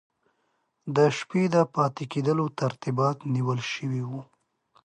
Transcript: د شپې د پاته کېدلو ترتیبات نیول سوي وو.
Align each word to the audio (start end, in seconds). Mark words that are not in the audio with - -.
د 0.95 0.97
شپې 1.17 1.43
د 1.53 1.55
پاته 1.73 2.03
کېدلو 2.11 2.45
ترتیبات 2.59 3.17
نیول 3.33 3.59
سوي 3.73 4.03
وو. 4.09 4.21